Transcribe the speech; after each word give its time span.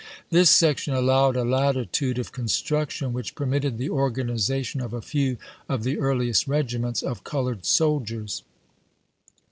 This 0.31 0.49
section 0.49 0.95
allowed 0.95 1.35
a 1.35 1.43
latitude 1.45 2.17
of 2.17 2.31
construction 2.31 3.13
which 3.13 3.35
permitted 3.35 3.77
the 3.77 3.91
organization 3.91 4.81
of 4.81 4.93
a 4.93 5.01
few 5.03 5.37
of 5.69 5.83
the 5.83 5.99
earliest 5.99 6.47
regiments 6.47 7.03
of 7.03 7.23
colored 7.23 7.67
soldiers. 7.67 8.41